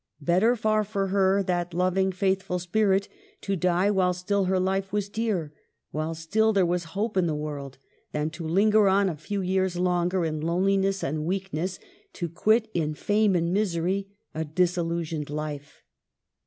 Better 0.21 0.55
far 0.55 0.83
for 0.83 1.09
her, 1.09 1.43
that 1.43 1.75
lov 1.75 1.95
ing, 1.95 2.11
faithful 2.11 2.57
spirit, 2.57 3.07
to 3.41 3.55
die 3.55 3.91
while 3.91 4.15
still 4.15 4.45
her 4.45 4.59
life 4.59 4.91
was 4.91 5.09
dear, 5.09 5.53
while 5.91 6.15
still 6.15 6.51
there 6.53 6.65
was 6.65 6.85
hope 6.97 7.15
in 7.15 7.27
the 7.27 7.35
world, 7.35 7.77
than 8.11 8.31
to 8.31 8.47
linger 8.47 8.87
on 8.89 9.09
a 9.09 9.15
few 9.15 9.43
years 9.43 9.77
longer, 9.77 10.25
in 10.25 10.41
loneli 10.41 10.79
ness 10.79 11.03
and 11.03 11.25
weakness, 11.25 11.77
to 12.13 12.27
quit 12.27 12.67
in 12.73 12.95
fame 12.95 13.35
and 13.35 13.53
misery 13.53 14.07
a 14.33 14.43
disillusioned 14.43 15.29
life. 15.29 15.83